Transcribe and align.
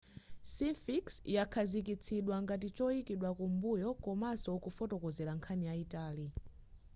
sphinx 0.53 1.05
yakhazikitsidwa 1.35 2.35
ngati 2.43 2.67
choyikidwa 2.77 3.29
kumbuyo 3.37 3.89
komanso 4.03 4.49
kufotokozera 4.63 5.31
nkhani 5.37 5.63
yayitali 5.69 6.27